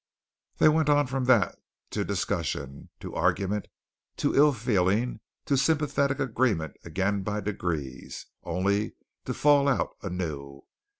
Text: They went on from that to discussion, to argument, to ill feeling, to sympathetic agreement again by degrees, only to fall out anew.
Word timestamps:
They 0.57 0.67
went 0.67 0.89
on 0.89 1.05
from 1.05 1.25
that 1.25 1.59
to 1.91 2.03
discussion, 2.03 2.89
to 3.01 3.13
argument, 3.13 3.67
to 4.17 4.33
ill 4.33 4.51
feeling, 4.51 5.19
to 5.45 5.55
sympathetic 5.55 6.19
agreement 6.19 6.75
again 6.83 7.21
by 7.21 7.39
degrees, 7.39 8.25
only 8.43 8.93
to 9.25 9.35
fall 9.35 9.67
out 9.67 9.91
anew. 10.01 10.63